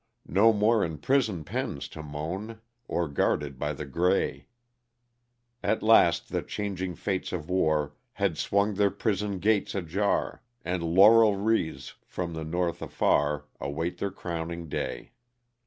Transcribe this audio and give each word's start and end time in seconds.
No 0.25 0.51
more 0.51 0.83
in 0.83 0.97
prison 0.97 1.43
pens 1.43 1.87
to 1.89 2.01
moan,» 2.01 2.59
Or 2.87 3.07
guarded 3.07 3.59
by 3.59 3.71
the 3.73 3.85
gray; 3.85 4.47
At 5.61 5.83
last 5.83 6.29
the 6.29 6.41
changing 6.41 6.95
fates 6.95 7.31
of 7.31 7.51
war 7.51 7.93
Had 8.13 8.35
swung 8.35 8.73
their 8.73 8.89
prison" 8.89 9.37
gates 9.37 9.75
ajar," 9.75 10.41
And 10.65 10.81
"laurel 10.81 11.35
wreaths" 11.35 11.93
from 12.07 12.33
the 12.33 12.43
North 12.43 12.81
afar 12.81 13.45
Await 13.59 13.99
their 13.99 14.09
crowning 14.09 14.67
day. 14.69 15.11